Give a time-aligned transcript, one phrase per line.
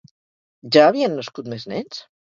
[0.77, 2.05] Ja havien nascut més nens?